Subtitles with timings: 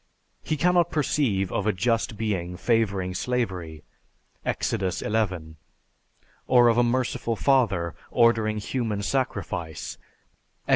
[0.41, 3.83] He cannot perceive of a just being favoring slavery
[4.43, 4.71] (Ex.
[4.71, 5.55] XI),
[6.47, 9.99] or of a merciful father ordering human sacrifice
[10.67, 10.69] (Ex.